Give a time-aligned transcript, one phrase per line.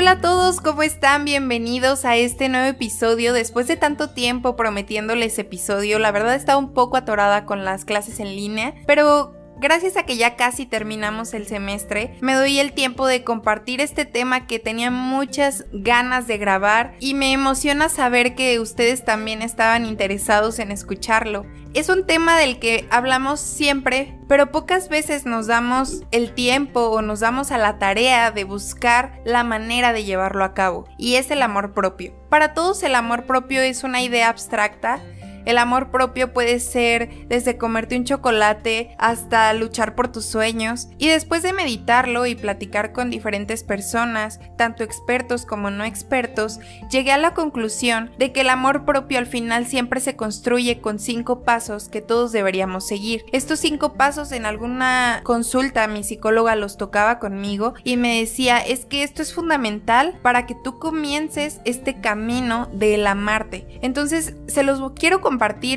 [0.00, 1.26] Hola a todos, ¿cómo están?
[1.26, 3.34] Bienvenidos a este nuevo episodio.
[3.34, 8.18] Después de tanto tiempo prometiéndoles episodio, la verdad estaba un poco atorada con las clases
[8.18, 13.06] en línea, pero Gracias a que ya casi terminamos el semestre, me doy el tiempo
[13.06, 18.58] de compartir este tema que tenía muchas ganas de grabar y me emociona saber que
[18.58, 21.44] ustedes también estaban interesados en escucharlo.
[21.74, 27.02] Es un tema del que hablamos siempre, pero pocas veces nos damos el tiempo o
[27.02, 31.30] nos damos a la tarea de buscar la manera de llevarlo a cabo, y es
[31.30, 32.14] el amor propio.
[32.30, 35.00] Para todos el amor propio es una idea abstracta,
[35.44, 40.88] el amor propio puede ser desde comerte un chocolate hasta luchar por tus sueños.
[40.98, 47.12] Y después de meditarlo y platicar con diferentes personas, tanto expertos como no expertos, llegué
[47.12, 51.42] a la conclusión de que el amor propio al final siempre se construye con cinco
[51.42, 53.24] pasos que todos deberíamos seguir.
[53.32, 58.84] Estos cinco pasos en alguna consulta mi psicóloga los tocaba conmigo y me decía es
[58.84, 63.66] que esto es fundamental para que tú comiences este camino del amarte.
[63.82, 65.29] Entonces se los quiero compartir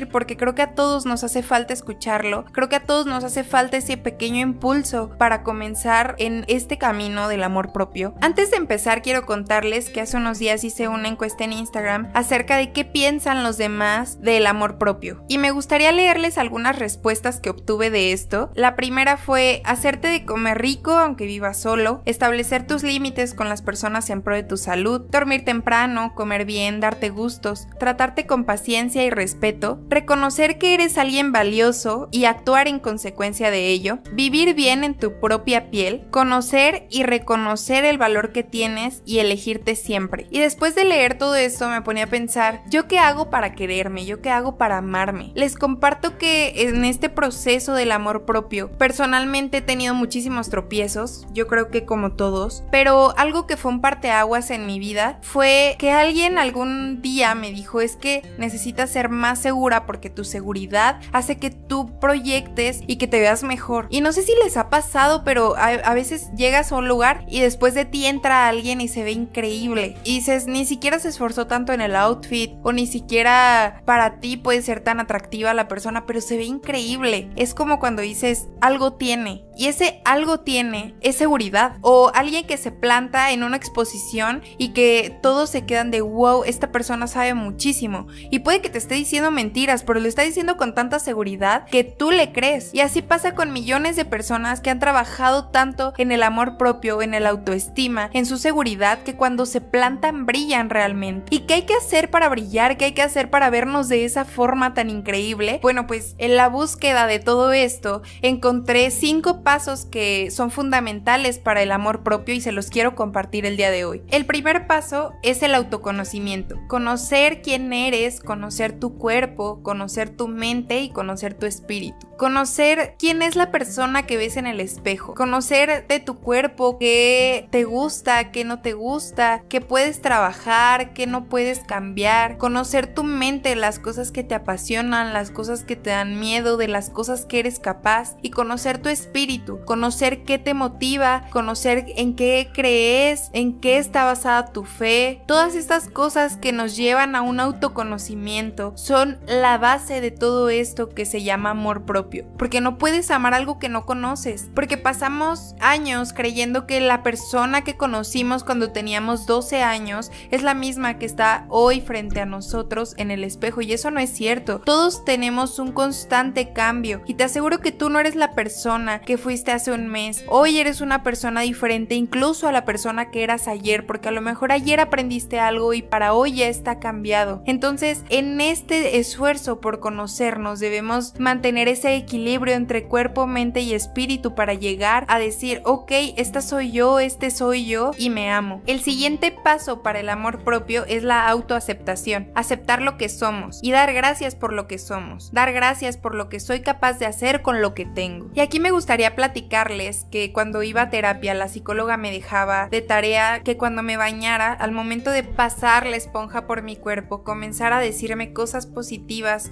[0.08, 3.44] porque creo que a todos nos hace falta escucharlo, creo que a todos nos hace
[3.44, 8.14] falta ese pequeño impulso para comenzar en este camino del amor propio.
[8.20, 12.56] Antes de empezar quiero contarles que hace unos días hice una encuesta en Instagram acerca
[12.56, 17.50] de qué piensan los demás del amor propio y me gustaría leerles algunas respuestas que
[17.50, 18.50] obtuve de esto.
[18.54, 23.62] La primera fue hacerte de comer rico aunque vivas solo, establecer tus límites con las
[23.62, 29.04] personas en pro de tu salud, dormir temprano, comer bien, darte gustos, tratarte con paciencia
[29.04, 29.43] y respeto
[29.88, 35.20] reconocer que eres alguien valioso y actuar en consecuencia de ello, vivir bien en tu
[35.20, 40.26] propia piel, conocer y reconocer el valor que tienes y elegirte siempre.
[40.30, 44.06] Y después de leer todo esto me ponía a pensar, ¿yo qué hago para quererme?
[44.06, 45.32] ¿Yo qué hago para amarme?
[45.34, 51.46] Les comparto que en este proceso del amor propio, personalmente he tenido muchísimos tropiezos, yo
[51.46, 55.90] creo que como todos, pero algo que fue un parteaguas en mi vida fue que
[55.90, 61.38] alguien algún día me dijo es que necesitas ser más segura porque tu seguridad hace
[61.38, 63.86] que tú proyectes y que te veas mejor.
[63.90, 67.40] Y no sé si les ha pasado, pero a, veces llegas a un lugar y
[67.40, 69.96] después de ti entra alguien y se ve increíble.
[70.04, 74.36] Y dices, ni siquiera se esforzó tanto en el outfit o ni siquiera para ti
[74.36, 77.30] puede ser tan atractiva la persona, pero se ve increíble.
[77.36, 79.44] Es como cuando dices, algo tiene.
[79.56, 81.78] Y ese algo tiene es seguridad.
[81.80, 86.44] O alguien que se planta en una exposición y que todos se quedan de wow,
[86.44, 88.06] esta persona sabe muchísimo.
[88.30, 91.84] Y puede que te esté diciendo mentiras, pero lo está diciendo con tanta seguridad que
[91.84, 92.72] tú le crees.
[92.74, 97.02] Y así pasa con millones de personas que han trabajado tanto en el amor propio,
[97.02, 101.34] en el autoestima, en su seguridad, que cuando se plantan brillan realmente.
[101.34, 102.76] ¿Y qué hay que hacer para brillar?
[102.76, 105.60] ¿Qué hay que hacer para vernos de esa forma tan increíble?
[105.62, 111.62] Bueno, pues en la búsqueda de todo esto encontré cinco pasos que son fundamentales para
[111.62, 114.02] el amor propio y se los quiero compartir el día de hoy.
[114.10, 116.58] El primer paso es el autoconocimiento.
[116.68, 119.13] Conocer quién eres, conocer tu cuerpo,
[119.62, 122.06] conocer tu mente y conocer tu espíritu.
[122.16, 125.14] Conocer quién es la persona que ves en el espejo.
[125.14, 131.06] Conocer de tu cuerpo qué te gusta, qué no te gusta, qué puedes trabajar, qué
[131.06, 132.38] no puedes cambiar.
[132.38, 136.68] Conocer tu mente, las cosas que te apasionan, las cosas que te dan miedo, de
[136.68, 138.16] las cosas que eres capaz.
[138.22, 139.60] Y conocer tu espíritu.
[139.64, 145.22] Conocer qué te motiva, conocer en qué crees, en qué está basada tu fe.
[145.26, 150.88] Todas estas cosas que nos llevan a un autoconocimiento son la base de todo esto
[150.88, 152.24] que se llama amor propio.
[152.38, 154.48] Porque no puedes amar algo que no conoces.
[154.54, 160.54] Porque pasamos años creyendo que la persona que conocimos cuando teníamos 12 años es la
[160.54, 163.60] misma que está hoy frente a nosotros en el espejo.
[163.60, 164.60] Y eso no es cierto.
[164.60, 167.02] Todos tenemos un constante cambio.
[167.06, 170.24] Y te aseguro que tú no eres la persona que fuiste hace un mes.
[170.28, 173.86] Hoy eres una persona diferente incluso a la persona que eras ayer.
[173.86, 177.42] Porque a lo mejor ayer aprendiste algo y para hoy ya está cambiado.
[177.46, 184.36] Entonces, en este esfuerzo por conocernos debemos mantener ese equilibrio entre cuerpo, mente y espíritu
[184.36, 188.62] para llegar a decir, ok, esta soy yo, este soy yo y me amo.
[188.66, 193.72] El siguiente paso para el amor propio es la autoaceptación, aceptar lo que somos y
[193.72, 197.42] dar gracias por lo que somos, dar gracias por lo que soy capaz de hacer
[197.42, 198.30] con lo que tengo.
[198.32, 202.80] Y aquí me gustaría platicarles que cuando iba a terapia la psicóloga me dejaba de
[202.80, 207.78] tarea que cuando me bañara, al momento de pasar la esponja por mi cuerpo, comenzara
[207.78, 208.83] a decirme cosas positivas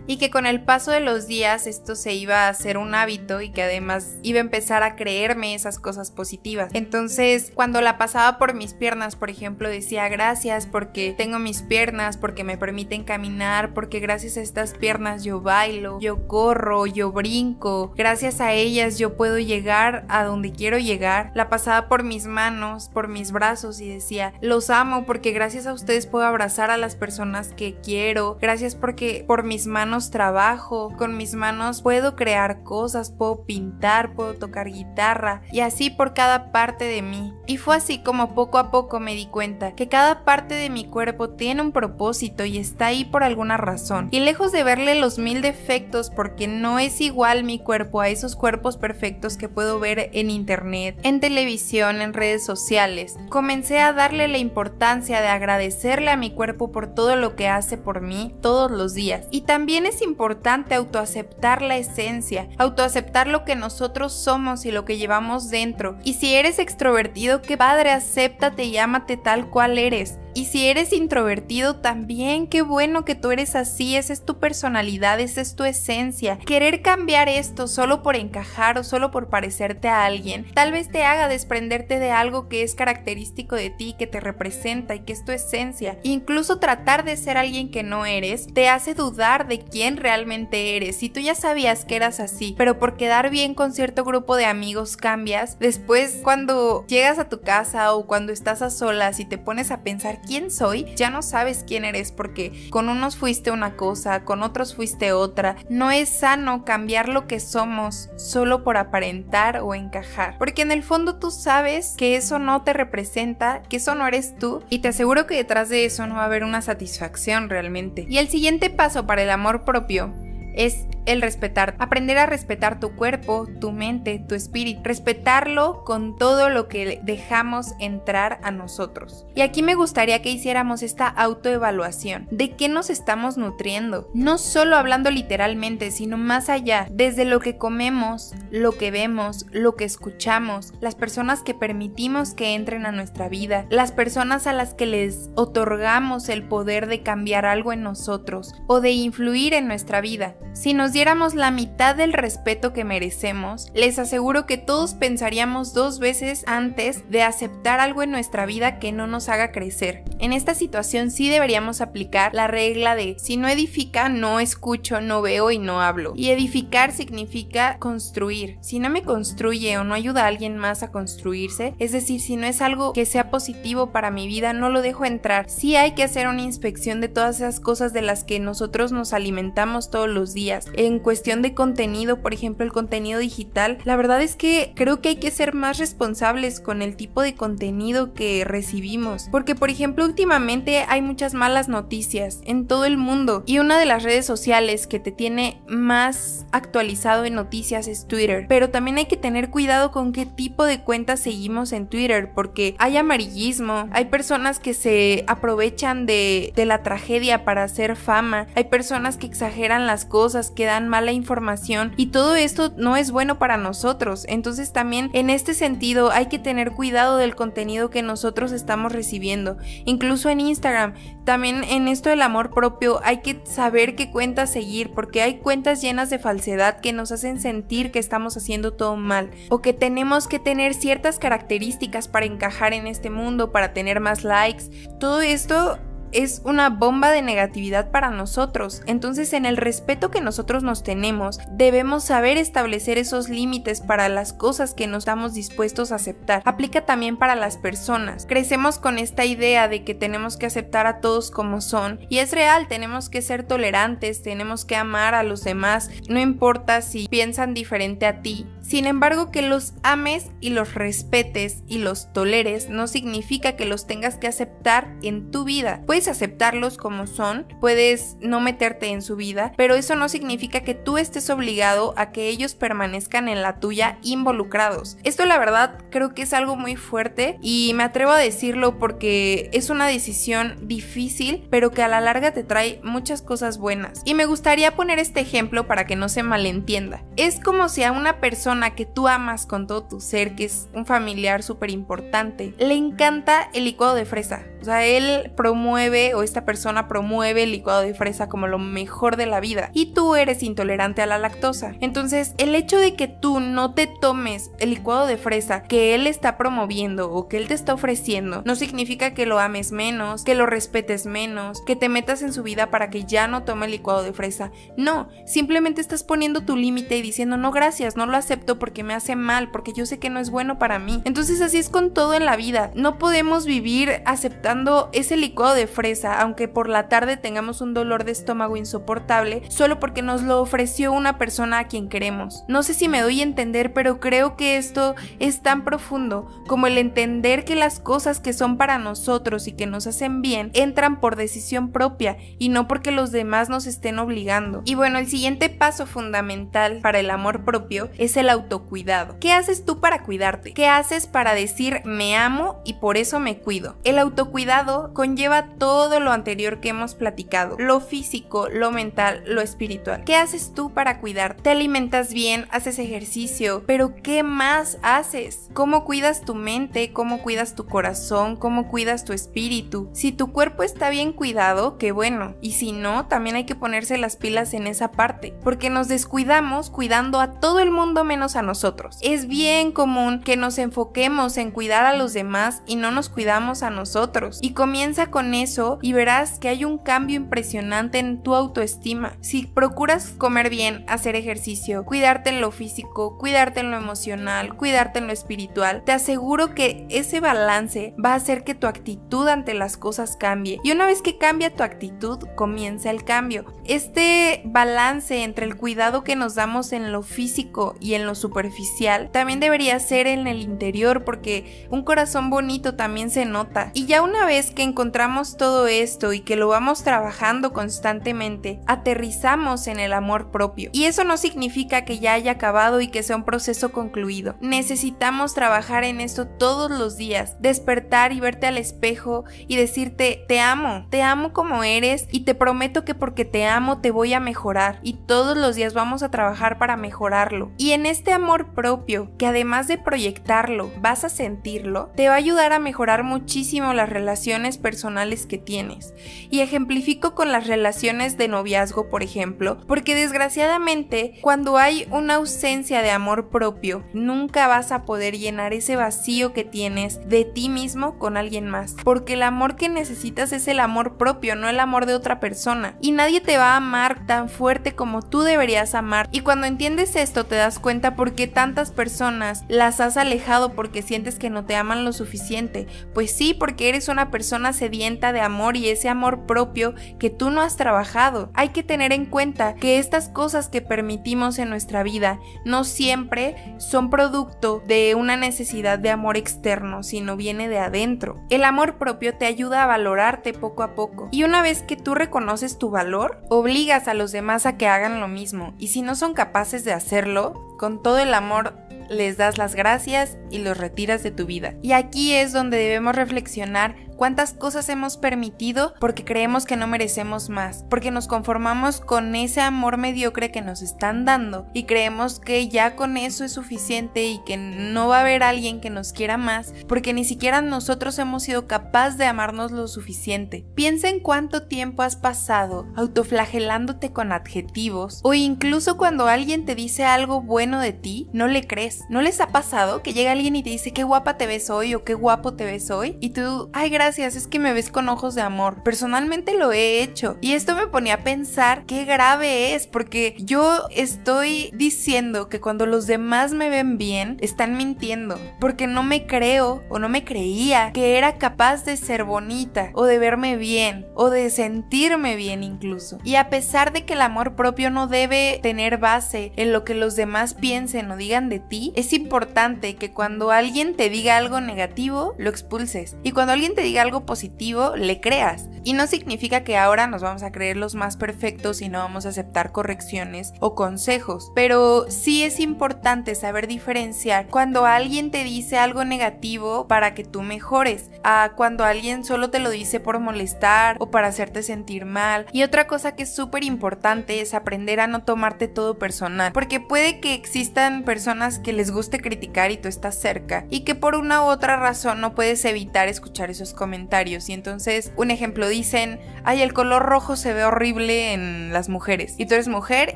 [0.06, 3.40] y que con el paso de los días esto se iba a ser un hábito
[3.40, 6.70] y que además iba a empezar a creerme esas cosas positivas.
[6.74, 12.16] Entonces, cuando la pasaba por mis piernas, por ejemplo, decía gracias porque tengo mis piernas,
[12.16, 17.92] porque me permiten caminar, porque gracias a estas piernas yo bailo, yo corro, yo brinco,
[17.96, 21.32] gracias a ellas yo puedo llegar a donde quiero llegar.
[21.34, 25.72] La pasaba por mis manos, por mis brazos y decía, los amo porque gracias a
[25.72, 31.16] ustedes puedo abrazar a las personas que quiero, gracias porque por mis manos trabajo, con
[31.16, 36.84] mis manos puedo crear cosas, puedo pintar, puedo tocar guitarra y así por cada parte
[36.84, 37.32] de mí.
[37.46, 40.84] Y fue así como poco a poco me di cuenta que cada parte de mi
[40.84, 44.08] cuerpo tiene un propósito y está ahí por alguna razón.
[44.10, 48.36] Y lejos de verle los mil defectos porque no es igual mi cuerpo a esos
[48.36, 54.28] cuerpos perfectos que puedo ver en internet, en televisión, en redes sociales, comencé a darle
[54.28, 58.70] la importancia de agradecerle a mi cuerpo por todo lo que hace por mí todos
[58.70, 59.01] los días.
[59.30, 64.96] Y también es importante autoaceptar la esencia, autoaceptar lo que nosotros somos y lo que
[64.96, 65.98] llevamos dentro.
[66.04, 70.18] Y si eres extrovertido, qué padre, acéptate y ámate tal cual eres.
[70.34, 75.20] Y si eres introvertido también, qué bueno que tú eres así, esa es tu personalidad,
[75.20, 76.38] esa es tu esencia.
[76.38, 81.04] Querer cambiar esto solo por encajar o solo por parecerte a alguien, tal vez te
[81.04, 85.24] haga desprenderte de algo que es característico de ti, que te representa y que es
[85.24, 85.98] tu esencia.
[86.02, 90.96] Incluso tratar de ser alguien que no eres te hace dudar de quién realmente eres.
[90.96, 94.46] Si tú ya sabías que eras así, pero por quedar bien con cierto grupo de
[94.46, 99.38] amigos cambias, después cuando llegas a tu casa o cuando estás a solas y te
[99.38, 103.76] pones a pensar quién soy, ya no sabes quién eres porque con unos fuiste una
[103.76, 105.56] cosa, con otros fuiste otra.
[105.68, 110.82] No es sano cambiar lo que somos solo por aparentar o encajar, porque en el
[110.82, 114.88] fondo tú sabes que eso no te representa, que eso no eres tú y te
[114.88, 118.06] aseguro que detrás de eso no va a haber una satisfacción realmente.
[118.08, 120.12] Y el siguiente paso para el amor propio
[120.54, 126.48] es el respetar, aprender a respetar tu cuerpo, tu mente, tu espíritu, respetarlo con todo
[126.48, 129.26] lo que dejamos entrar a nosotros.
[129.34, 134.76] Y aquí me gustaría que hiciéramos esta autoevaluación de qué nos estamos nutriendo, no solo
[134.76, 140.72] hablando literalmente, sino más allá, desde lo que comemos, lo que vemos, lo que escuchamos,
[140.80, 145.30] las personas que permitimos que entren a nuestra vida, las personas a las que les
[145.34, 150.36] otorgamos el poder de cambiar algo en nosotros o de influir en nuestra vida.
[150.52, 155.98] Si nos diéramos la mitad del respeto que merecemos, les aseguro que todos pensaríamos dos
[155.98, 160.04] veces antes de aceptar algo en nuestra vida que no nos haga crecer.
[160.18, 165.22] En esta situación sí deberíamos aplicar la regla de si no edifica, no escucho, no
[165.22, 166.12] veo y no hablo.
[166.16, 168.58] Y edificar significa construir.
[168.60, 172.36] Si no me construye o no ayuda a alguien más a construirse, es decir, si
[172.36, 175.48] no es algo que sea positivo para mi vida, no lo dejo entrar.
[175.48, 179.12] Sí hay que hacer una inspección de todas esas cosas de las que nosotros nos
[179.12, 184.22] alimentamos todos los días en cuestión de contenido, por ejemplo el contenido digital, la verdad
[184.22, 188.44] es que creo que hay que ser más responsables con el tipo de contenido que
[188.44, 189.28] recibimos.
[189.30, 193.86] Porque por ejemplo últimamente hay muchas malas noticias en todo el mundo y una de
[193.86, 198.46] las redes sociales que te tiene más actualizado en noticias es Twitter.
[198.48, 202.74] Pero también hay que tener cuidado con qué tipo de cuentas seguimos en Twitter porque
[202.78, 208.64] hay amarillismo, hay personas que se aprovechan de, de la tragedia para hacer fama, hay
[208.64, 210.21] personas que exageran las cosas,
[210.54, 214.24] que dan mala información y todo esto no es bueno para nosotros.
[214.28, 219.56] Entonces también en este sentido hay que tener cuidado del contenido que nosotros estamos recibiendo.
[219.84, 224.92] Incluso en Instagram, también en esto del amor propio hay que saber qué cuentas seguir
[224.94, 229.30] porque hay cuentas llenas de falsedad que nos hacen sentir que estamos haciendo todo mal
[229.48, 234.22] o que tenemos que tener ciertas características para encajar en este mundo, para tener más
[234.22, 234.64] likes.
[235.00, 235.78] Todo esto
[236.12, 238.82] es una bomba de negatividad para nosotros.
[238.86, 244.32] Entonces en el respeto que nosotros nos tenemos, debemos saber establecer esos límites para las
[244.32, 246.42] cosas que nos estamos dispuestos a aceptar.
[246.44, 248.26] Aplica también para las personas.
[248.26, 252.32] Crecemos con esta idea de que tenemos que aceptar a todos como son y es
[252.32, 257.54] real, tenemos que ser tolerantes, tenemos que amar a los demás, no importa si piensan
[257.54, 258.46] diferente a ti.
[258.62, 263.86] Sin embargo, que los ames y los respetes y los toleres no significa que los
[263.86, 265.82] tengas que aceptar en tu vida.
[265.86, 270.74] Puedes aceptarlos como son, puedes no meterte en su vida, pero eso no significa que
[270.74, 274.96] tú estés obligado a que ellos permanezcan en la tuya involucrados.
[275.02, 279.50] Esto la verdad creo que es algo muy fuerte y me atrevo a decirlo porque
[279.52, 284.02] es una decisión difícil, pero que a la larga te trae muchas cosas buenas.
[284.04, 287.02] Y me gustaría poner este ejemplo para que no se malentienda.
[287.16, 290.44] Es como si a una persona persona que tú amas con todo tu ser, que
[290.44, 294.44] es un familiar súper importante, le encanta el licuado de fresa.
[294.60, 299.16] O sea, él promueve o esta persona promueve el licuado de fresa como lo mejor
[299.16, 301.74] de la vida y tú eres intolerante a la lactosa.
[301.80, 306.06] Entonces, el hecho de que tú no te tomes el licuado de fresa que él
[306.06, 310.36] está promoviendo o que él te está ofreciendo, no significa que lo ames menos, que
[310.36, 313.72] lo respetes menos, que te metas en su vida para que ya no tome el
[313.72, 314.52] licuado de fresa.
[314.76, 318.94] No, simplemente estás poniendo tu límite y diciendo, no gracias, no lo acepto porque me
[318.94, 321.02] hace mal, porque yo sé que no es bueno para mí.
[321.04, 322.70] Entonces así es con todo en la vida.
[322.74, 328.04] No podemos vivir aceptando ese licuado de fresa, aunque por la tarde tengamos un dolor
[328.04, 332.44] de estómago insoportable, solo porque nos lo ofreció una persona a quien queremos.
[332.48, 336.66] No sé si me doy a entender, pero creo que esto es tan profundo como
[336.66, 341.00] el entender que las cosas que son para nosotros y que nos hacen bien entran
[341.00, 344.62] por decisión propia y no porque los demás nos estén obligando.
[344.64, 349.16] Y bueno, el siguiente paso fundamental para el amor propio es el autocuidado.
[349.20, 350.52] ¿Qué haces tú para cuidarte?
[350.52, 353.76] ¿Qué haces para decir me amo y por eso me cuido?
[353.84, 360.04] El autocuidado conlleva todo lo anterior que hemos platicado, lo físico, lo mental, lo espiritual.
[360.04, 361.36] ¿Qué haces tú para cuidar?
[361.36, 362.46] ¿Te alimentas bien?
[362.50, 363.62] ¿Haces ejercicio?
[363.66, 365.48] Pero ¿qué más haces?
[365.54, 366.92] ¿Cómo cuidas tu mente?
[366.92, 368.36] ¿Cómo cuidas tu corazón?
[368.36, 369.88] ¿Cómo cuidas tu espíritu?
[369.92, 372.34] Si tu cuerpo está bien cuidado, qué bueno.
[372.40, 376.70] Y si no, también hay que ponerse las pilas en esa parte, porque nos descuidamos
[376.70, 378.98] cuidando a todo el mundo menos a nosotros.
[379.02, 383.62] Es bien común que nos enfoquemos en cuidar a los demás y no nos cuidamos
[383.62, 384.38] a nosotros.
[384.42, 389.16] Y comienza con eso y verás que hay un cambio impresionante en tu autoestima.
[389.20, 395.00] Si procuras comer bien, hacer ejercicio, cuidarte en lo físico, cuidarte en lo emocional, cuidarte
[395.00, 399.54] en lo espiritual, te aseguro que ese balance va a hacer que tu actitud ante
[399.54, 400.60] las cosas cambie.
[400.62, 403.44] Y una vez que cambia tu actitud, comienza el cambio.
[403.64, 409.10] Este balance entre el cuidado que nos damos en lo físico y en lo superficial
[409.10, 413.70] también debería ser en el interior porque un corazón bonito también se nota.
[413.74, 419.66] Y ya una vez que encontramos todo esto y que lo vamos trabajando constantemente, aterrizamos
[419.66, 420.70] en el amor propio.
[420.72, 424.36] Y eso no significa que ya haya acabado y que sea un proceso concluido.
[424.40, 430.40] Necesitamos trabajar en esto todos los días, despertar y verte al espejo y decirte te
[430.40, 434.20] amo, te amo como eres y te prometo que porque te amo te voy a
[434.20, 437.52] mejorar y todos los días vamos a trabajar para mejorarlo.
[437.56, 442.16] Y en este amor propio, que además de proyectarlo, vas a sentirlo, te va a
[442.16, 445.94] ayudar a mejorar muchísimo las relaciones personales que tienes.
[446.30, 452.82] Y ejemplifico con las relaciones de noviazgo, por ejemplo, porque desgraciadamente cuando hay una ausencia
[452.82, 457.98] de amor propio, nunca vas a poder llenar ese vacío que tienes de ti mismo
[457.98, 458.74] con alguien más.
[458.82, 462.76] Porque el amor que necesitas es el amor propio, no el amor de otra persona.
[462.80, 466.08] Y nadie te va a amar tan fuerte como tú deberías amar.
[466.12, 470.82] Y cuando entiendes esto te das cuenta por qué tantas personas las has alejado porque
[470.82, 472.66] sientes que no te aman lo suficiente.
[472.94, 477.30] Pues sí, porque eres una persona sedienta de amor y ese amor propio que tú
[477.30, 478.30] no has trabajado.
[478.34, 483.56] Hay que tener en cuenta que estas cosas que permitimos en nuestra vida no siempre
[483.58, 488.20] son producto de una necesidad de amor externo, sino viene de adentro.
[488.30, 491.08] El amor propio te ayuda a valorarte poco a poco.
[491.12, 495.00] Y una vez que tú reconoces tu valor, obligas a los demás a que hagan
[495.00, 495.54] lo mismo.
[495.58, 498.54] Y si no son capaces de hacerlo, todo el amor
[498.88, 501.54] les das las gracias y los retiras de tu vida.
[501.62, 507.28] Y aquí es donde debemos reflexionar cuántas cosas hemos permitido porque creemos que no merecemos
[507.28, 512.48] más, porque nos conformamos con ese amor mediocre que nos están dando y creemos que
[512.48, 516.16] ya con eso es suficiente y que no va a haber alguien que nos quiera
[516.16, 520.44] más, porque ni siquiera nosotros hemos sido capaz de amarnos lo suficiente.
[520.56, 526.82] Piensa en cuánto tiempo has pasado autoflagelándote con adjetivos o incluso cuando alguien te dice
[526.84, 528.80] algo bueno de ti, no le crees.
[528.90, 531.76] ¿No les ha pasado que llega alguien y te dice qué guapa te ves hoy
[531.76, 532.98] o qué guapo te ves hoy?
[533.00, 535.62] Y tú, ay, gracias es que me ves con ojos de amor.
[535.62, 537.18] Personalmente lo he hecho.
[537.20, 542.64] Y esto me ponía a pensar qué grave es, porque yo estoy diciendo que cuando
[542.64, 545.18] los demás me ven bien, están mintiendo.
[545.40, 549.84] Porque no me creo o no me creía que era capaz de ser bonita o
[549.84, 552.98] de verme bien o de sentirme bien incluso.
[553.04, 556.74] Y a pesar de que el amor propio no debe tener base en lo que
[556.74, 561.40] los demás piensen o digan de ti, es importante que cuando alguien te diga algo
[561.40, 562.96] negativo, lo expulses.
[563.02, 565.48] Y cuando alguien te diga algo positivo, le creas.
[565.64, 569.06] Y no significa que ahora nos vamos a creer los más perfectos y no vamos
[569.06, 575.58] a aceptar correcciones o consejos, pero sí es importante saber diferenciar cuando alguien te dice
[575.58, 580.76] algo negativo para que tú mejores, a cuando alguien solo te lo dice por molestar
[580.80, 582.26] o para hacerte sentir mal.
[582.32, 586.58] Y otra cosa que es súper importante es aprender a no tomarte todo personal, porque
[586.58, 590.96] puede que existan personas que les guste criticar y tú estás cerca y que por
[590.96, 594.28] una u otra razón no puedes evitar escuchar esos comentarios.
[594.28, 599.14] Y entonces, un ejemplo dicen, ay, el color rojo se ve horrible en las mujeres
[599.18, 599.94] y tú eres mujer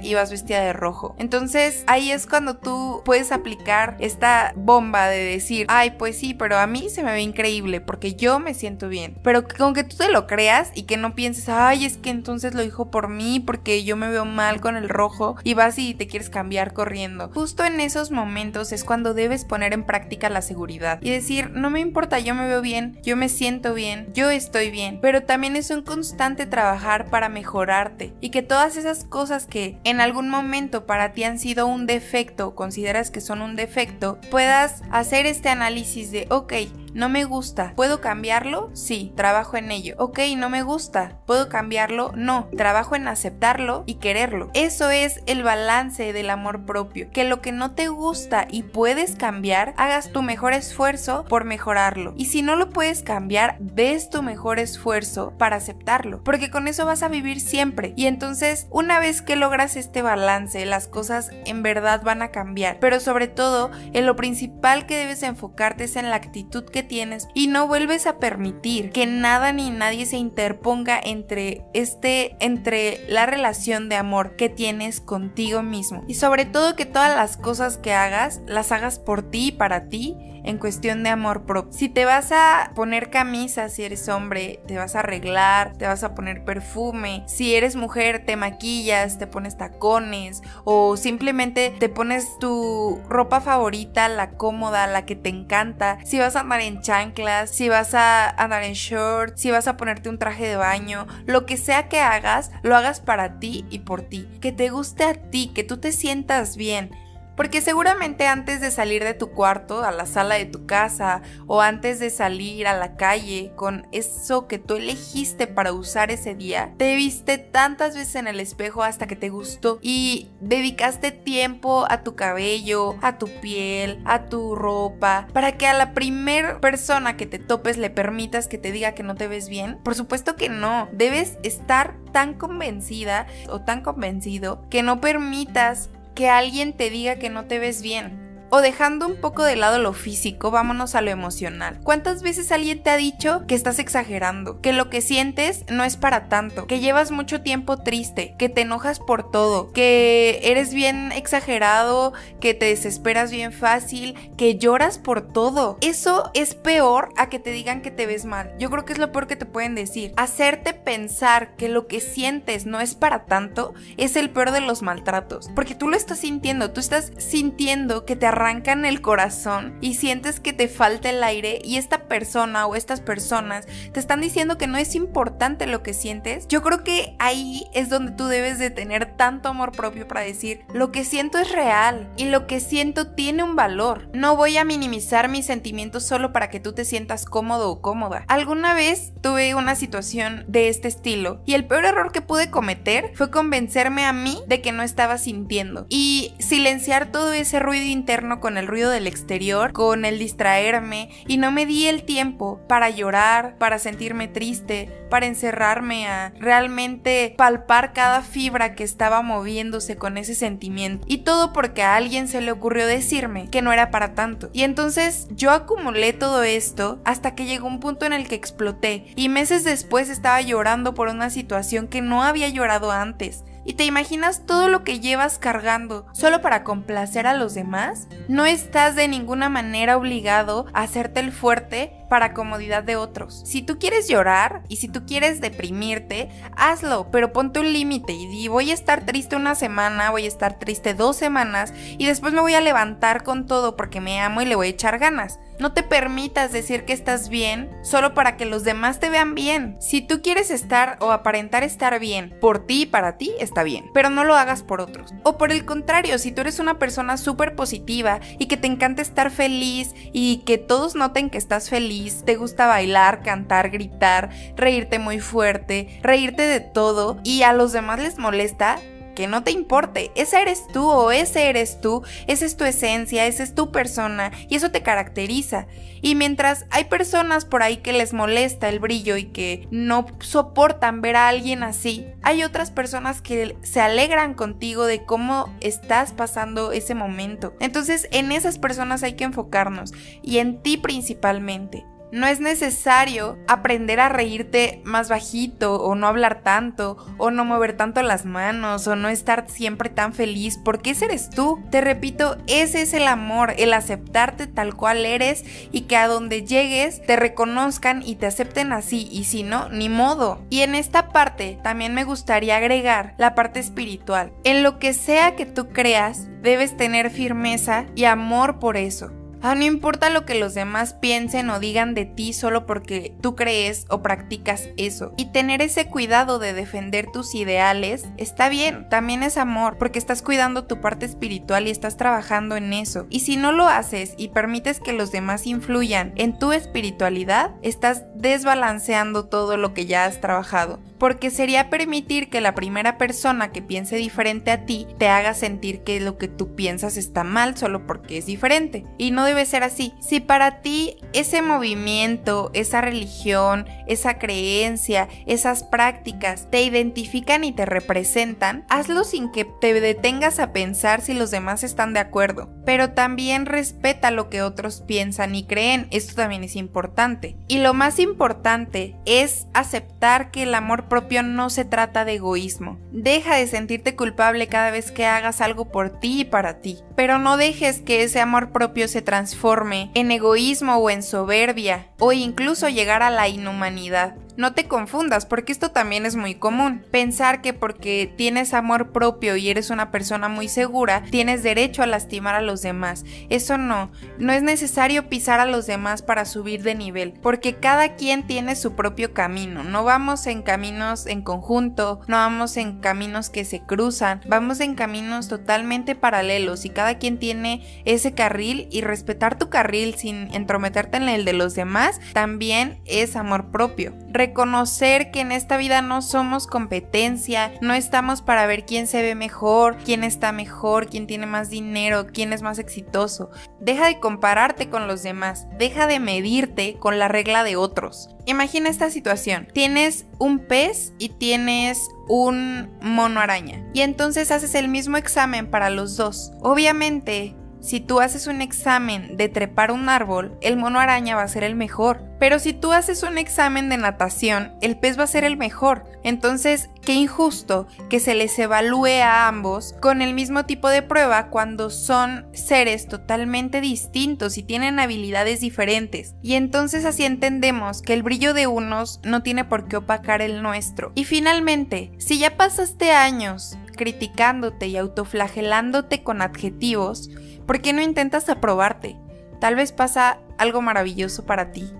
[0.02, 1.16] y vas vestida de rojo.
[1.18, 6.58] Entonces, ahí es cuando tú puedes aplicar esta bomba de decir, ay, pues sí, pero
[6.58, 9.18] a mí se me ve increíble porque yo me siento bien.
[9.24, 12.54] Pero con que tú te lo creas y que no pienses, ay, es que entonces
[12.54, 15.94] lo dijo por mí porque yo me veo mal con el rojo y vas y
[15.94, 17.32] te quieres cambiar corriendo.
[17.34, 21.68] Justo en esos momentos es cuando debes poner en práctica la seguridad y decir, no
[21.68, 25.56] me importa, yo me veo bien, yo me siento bien, yo estoy bien, pero también
[25.56, 30.86] es un constante trabajar para mejorarte y que todas esas cosas que en algún momento
[30.86, 36.10] para ti han sido un defecto, consideras que son un defecto, puedas hacer este análisis
[36.10, 36.52] de, ok,
[36.96, 37.74] no me gusta.
[37.76, 38.70] ¿Puedo cambiarlo?
[38.72, 39.94] Sí, trabajo en ello.
[39.98, 41.18] Ok, no me gusta.
[41.26, 42.12] ¿Puedo cambiarlo?
[42.16, 44.50] No, trabajo en aceptarlo y quererlo.
[44.54, 47.10] Eso es el balance del amor propio.
[47.10, 52.14] Que lo que no te gusta y puedes cambiar, hagas tu mejor esfuerzo por mejorarlo.
[52.16, 56.24] Y si no lo puedes cambiar, des tu mejor esfuerzo para aceptarlo.
[56.24, 57.92] Porque con eso vas a vivir siempre.
[57.96, 62.78] Y entonces, una vez que logras este balance, las cosas en verdad van a cambiar.
[62.80, 67.28] Pero sobre todo, en lo principal que debes enfocarte es en la actitud que tienes
[67.34, 73.26] y no vuelves a permitir que nada ni nadie se interponga entre este entre la
[73.26, 76.04] relación de amor que tienes contigo mismo.
[76.08, 79.88] Y sobre todo que todas las cosas que hagas las hagas por ti y para
[79.88, 80.16] ti
[80.46, 81.72] en cuestión de amor propio.
[81.72, 86.02] Si te vas a poner camisa, si eres hombre, te vas a arreglar, te vas
[86.04, 87.24] a poner perfume.
[87.26, 94.08] Si eres mujer, te maquillas, te pones tacones o simplemente te pones tu ropa favorita,
[94.08, 95.98] la cómoda, la que te encanta.
[96.04, 99.76] Si vas a andar en chanclas, si vas a andar en shorts, si vas a
[99.76, 103.80] ponerte un traje de baño, lo que sea que hagas, lo hagas para ti y
[103.80, 104.28] por ti.
[104.40, 106.90] Que te guste a ti, que tú te sientas bien
[107.36, 111.60] porque seguramente antes de salir de tu cuarto a la sala de tu casa o
[111.60, 116.72] antes de salir a la calle con eso que tú elegiste para usar ese día,
[116.78, 122.02] te viste tantas veces en el espejo hasta que te gustó y dedicaste tiempo a
[122.02, 127.26] tu cabello, a tu piel, a tu ropa, para que a la primer persona que
[127.26, 129.78] te topes le permitas que te diga que no te ves bien.
[129.82, 136.30] Por supuesto que no, debes estar tan convencida o tan convencido que no permitas que
[136.30, 138.25] alguien te diga que no te ves bien.
[138.50, 141.80] O dejando un poco de lado lo físico, vámonos a lo emocional.
[141.82, 144.60] ¿Cuántas veces alguien te ha dicho que estás exagerando?
[144.60, 148.60] Que lo que sientes no es para tanto, que llevas mucho tiempo triste, que te
[148.60, 155.32] enojas por todo, que eres bien exagerado, que te desesperas bien fácil, que lloras por
[155.32, 155.78] todo.
[155.80, 158.52] Eso es peor a que te digan que te ves mal.
[158.58, 160.12] Yo creo que es lo peor que te pueden decir.
[160.16, 164.82] Hacerte pensar que lo que sientes no es para tanto es el peor de los
[164.82, 169.94] maltratos, porque tú lo estás sintiendo, tú estás sintiendo que te arrancan el corazón y
[169.94, 174.56] sientes que te falta el aire y esta persona o estas personas te están diciendo
[174.56, 178.60] que no es importante lo que sientes, yo creo que ahí es donde tú debes
[178.60, 182.60] de tener tanto amor propio para decir, lo que siento es real y lo que
[182.60, 184.08] siento tiene un valor.
[184.12, 188.24] No voy a minimizar mis sentimientos solo para que tú te sientas cómodo o cómoda.
[188.28, 193.10] Alguna vez tuve una situación de este estilo y el peor error que pude cometer
[193.16, 198.25] fue convencerme a mí de que no estaba sintiendo y silenciar todo ese ruido interno
[198.40, 202.90] con el ruido del exterior, con el distraerme y no me di el tiempo para
[202.90, 210.18] llorar, para sentirme triste, para encerrarme a realmente palpar cada fibra que estaba moviéndose con
[210.18, 211.06] ese sentimiento.
[211.08, 214.50] Y todo porque a alguien se le ocurrió decirme que no era para tanto.
[214.52, 219.06] Y entonces yo acumulé todo esto hasta que llegó un punto en el que exploté
[219.16, 223.84] y meses después estaba llorando por una situación que no había llorado antes y te
[223.84, 229.08] imaginas todo lo que llevas cargando solo para complacer a los demás, no estás de
[229.08, 233.42] ninguna manera obligado a hacerte el fuerte para comodidad de otros.
[233.44, 238.28] Si tú quieres llorar y si tú quieres deprimirte, hazlo, pero ponte un límite y
[238.28, 242.32] di voy a estar triste una semana, voy a estar triste dos semanas y después
[242.32, 245.40] me voy a levantar con todo porque me amo y le voy a echar ganas.
[245.58, 249.76] No te permitas decir que estás bien solo para que los demás te vean bien.
[249.80, 253.86] Si tú quieres estar o aparentar estar bien por ti y para ti, está bien,
[253.94, 255.14] pero no lo hagas por otros.
[255.22, 259.00] O por el contrario, si tú eres una persona súper positiva y que te encanta
[259.00, 264.98] estar feliz y que todos noten que estás feliz, te gusta bailar, cantar, gritar, reírte
[264.98, 268.78] muy fuerte, reírte de todo y a los demás les molesta,
[269.16, 270.12] que no te importe.
[270.14, 274.30] Ese eres tú o ese eres tú, esa es tu esencia, esa es tu persona
[274.48, 275.66] y eso te caracteriza.
[276.02, 281.00] Y mientras hay personas por ahí que les molesta el brillo y que no soportan
[281.00, 286.70] ver a alguien así, hay otras personas que se alegran contigo de cómo estás pasando
[286.70, 287.54] ese momento.
[287.58, 291.84] Entonces en esas personas hay que enfocarnos y en ti principalmente.
[292.12, 297.76] No es necesario aprender a reírte más bajito o no hablar tanto o no mover
[297.76, 301.62] tanto las manos o no estar siempre tan feliz porque ese eres tú.
[301.70, 306.44] Te repito, ese es el amor, el aceptarte tal cual eres y que a donde
[306.44, 310.40] llegues te reconozcan y te acepten así y si no, ni modo.
[310.48, 314.32] Y en esta parte también me gustaría agregar la parte espiritual.
[314.44, 319.10] En lo que sea que tú creas, debes tener firmeza y amor por eso.
[319.42, 323.36] Ah, no importa lo que los demás piensen o digan de ti solo porque tú
[323.36, 325.12] crees o practicas eso.
[325.16, 330.22] Y tener ese cuidado de defender tus ideales está bien, también es amor, porque estás
[330.22, 333.06] cuidando tu parte espiritual y estás trabajando en eso.
[333.10, 338.04] Y si no lo haces y permites que los demás influyan en tu espiritualidad, estás
[338.14, 340.78] desbalanceando todo lo que ya has trabajado.
[340.98, 345.82] Porque sería permitir que la primera persona que piense diferente a ti te haga sentir
[345.82, 348.84] que lo que tú piensas está mal solo porque es diferente.
[348.98, 349.92] Y no debe ser así.
[350.00, 357.66] Si para ti ese movimiento, esa religión, esa creencia, esas prácticas te identifican y te
[357.66, 362.50] representan, hazlo sin que te detengas a pensar si los demás están de acuerdo.
[362.64, 365.86] Pero también respeta lo que otros piensan y creen.
[365.90, 367.36] Esto también es importante.
[367.48, 372.78] Y lo más importante es aceptar que el amor propio no se trata de egoísmo.
[372.92, 376.78] Deja de sentirte culpable cada vez que hagas algo por ti y para ti.
[376.94, 382.12] Pero no dejes que ese amor propio se transforme en egoísmo o en soberbia o
[382.12, 384.16] incluso llegar a la inhumanidad.
[384.36, 386.84] No te confundas, porque esto también es muy común.
[386.90, 391.86] Pensar que porque tienes amor propio y eres una persona muy segura, tienes derecho a
[391.86, 393.04] lastimar a los demás.
[393.30, 397.94] Eso no, no es necesario pisar a los demás para subir de nivel, porque cada
[397.96, 399.64] quien tiene su propio camino.
[399.64, 404.74] No vamos en caminos en conjunto, no vamos en caminos que se cruzan, vamos en
[404.74, 410.98] caminos totalmente paralelos y cada quien tiene ese carril y respetar tu carril sin entrometerte
[410.98, 413.94] en el de los demás también es amor propio
[414.26, 419.14] reconocer que en esta vida no somos competencia, no estamos para ver quién se ve
[419.14, 423.30] mejor, quién está mejor, quién tiene más dinero, quién es más exitoso.
[423.60, 428.10] Deja de compararte con los demás, deja de medirte con la regla de otros.
[428.24, 429.46] Imagina esta situación.
[429.52, 433.64] Tienes un pez y tienes un mono araña.
[433.74, 436.32] Y entonces haces el mismo examen para los dos.
[436.40, 437.36] Obviamente,
[437.66, 441.42] si tú haces un examen de trepar un árbol, el mono araña va a ser
[441.42, 442.00] el mejor.
[442.20, 445.84] Pero si tú haces un examen de natación, el pez va a ser el mejor.
[446.04, 451.28] Entonces, qué injusto que se les evalúe a ambos con el mismo tipo de prueba
[451.28, 456.14] cuando son seres totalmente distintos y tienen habilidades diferentes.
[456.22, 460.40] Y entonces así entendemos que el brillo de unos no tiene por qué opacar el
[460.40, 460.92] nuestro.
[460.94, 467.10] Y finalmente, si ya pasaste años criticándote y autoflagelándote con adjetivos,
[467.46, 468.96] ¿Por qué no intentas aprobarte?
[469.40, 471.72] Tal vez pasa algo maravilloso para ti.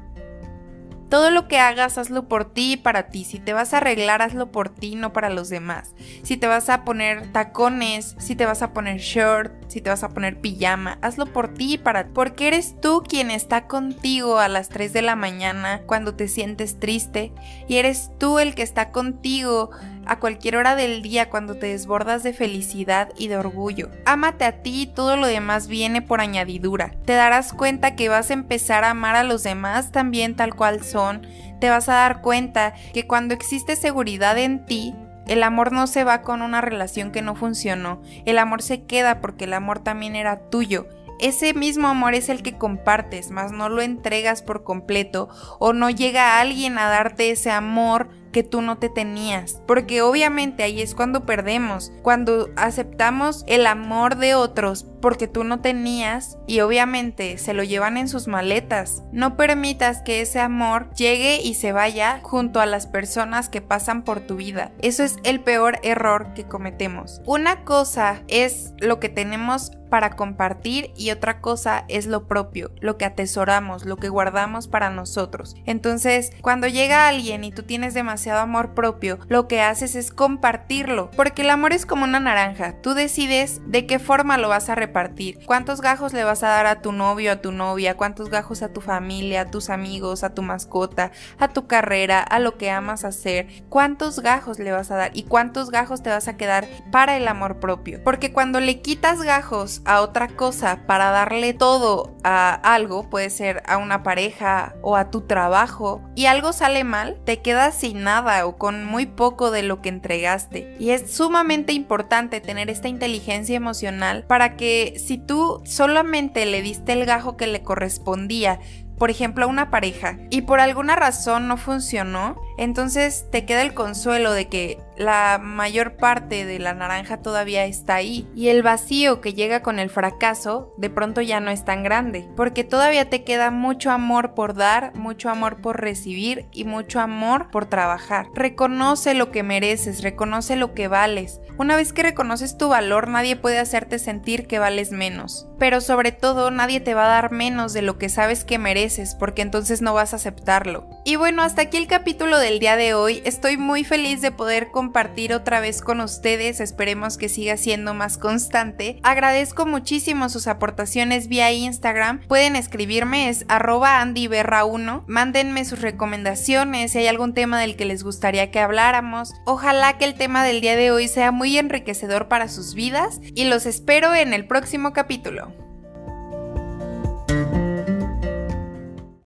[1.09, 3.25] Todo lo que hagas, hazlo por ti y para ti.
[3.25, 5.95] Si te vas a arreglar, hazlo por ti, no para los demás.
[6.23, 10.03] Si te vas a poner tacones, si te vas a poner shirt, si te vas
[10.03, 12.09] a poner pijama, hazlo por ti y para.
[12.09, 16.79] Porque eres tú quien está contigo a las 3 de la mañana cuando te sientes
[16.79, 17.33] triste.
[17.69, 19.71] Y eres tú el que está contigo
[20.07, 23.91] a cualquier hora del día cuando te desbordas de felicidad y de orgullo.
[24.05, 26.93] Ámate a ti y todo lo demás viene por añadidura.
[27.05, 30.85] Te darás cuenta que vas a empezar a amar a los demás también tal cual
[30.85, 31.27] son.
[31.61, 34.95] Te vas a dar cuenta que cuando existe seguridad en ti,
[35.27, 38.01] el amor no se va con una relación que no funcionó.
[38.25, 40.87] El amor se queda porque el amor también era tuyo
[41.19, 45.89] ese mismo amor es el que compartes, mas no lo entregas por completo o no
[45.89, 49.61] llega alguien a darte ese amor que tú no te tenías.
[49.67, 55.61] Porque obviamente ahí es cuando perdemos, cuando aceptamos el amor de otros porque tú no
[55.61, 59.05] tenías y obviamente se lo llevan en sus maletas.
[59.13, 64.03] No permitas que ese amor llegue y se vaya junto a las personas que pasan
[64.03, 64.73] por tu vida.
[64.81, 67.21] Eso es el peor error que cometemos.
[67.25, 72.99] Una cosa es lo que tenemos para compartir y otra cosa es lo propio, lo
[72.99, 75.57] que atesoramos, lo que guardamos para nosotros.
[75.65, 81.11] Entonces, cuando llega alguien y tú tienes demasiado amor propio, lo que haces es compartirlo,
[81.17, 84.75] porque el amor es como una naranja, tú decides de qué forma lo vas a
[84.75, 88.61] repartir, cuántos gajos le vas a dar a tu novio, a tu novia, cuántos gajos
[88.61, 92.71] a tu familia, a tus amigos, a tu mascota, a tu carrera, a lo que
[92.71, 96.69] amas hacer, cuántos gajos le vas a dar y cuántos gajos te vas a quedar
[96.93, 98.05] para el amor propio.
[98.05, 103.63] Porque cuando le quitas gajos a otra cosa para darle todo a algo, puede ser
[103.67, 108.47] a una pareja o a tu trabajo, y algo sale mal, te quedas sin nada
[108.47, 110.77] o con muy poco de lo que entregaste.
[110.79, 116.93] Y es sumamente importante tener esta inteligencia emocional para que si tú solamente le diste
[116.93, 118.61] el gajo que le correspondía,
[118.99, 123.75] por ejemplo, a una pareja y por alguna razón no funcionó, entonces te queda el
[123.75, 129.21] consuelo de que la mayor parte de la naranja todavía está ahí y el vacío
[129.21, 133.25] que llega con el fracaso de pronto ya no es tan grande, porque todavía te
[133.25, 138.29] queda mucho amor por dar, mucho amor por recibir y mucho amor por trabajar.
[138.35, 141.41] Reconoce lo que mereces, reconoce lo que vales.
[141.59, 146.13] Una vez que reconoces tu valor, nadie puede hacerte sentir que vales menos, pero sobre
[146.13, 149.81] todo nadie te va a dar menos de lo que sabes que mereces, porque entonces
[149.81, 150.87] no vas a aceptarlo.
[151.05, 153.23] Y bueno, hasta aquí el capítulo del día de hoy.
[153.25, 156.61] Estoy muy feliz de poder compartir otra vez con ustedes.
[156.61, 159.01] Esperemos que siga siendo más constante.
[159.03, 162.21] Agradezco muchísimo sus aportaciones vía Instagram.
[162.29, 165.03] Pueden escribirme, es arroba andyberra1.
[165.09, 169.35] Mándenme sus recomendaciones si hay algún tema del que les gustaría que habláramos.
[169.45, 173.47] Ojalá que el tema del día de hoy sea muy enriquecedor para sus vidas y
[173.47, 175.66] los espero en el próximo capítulo.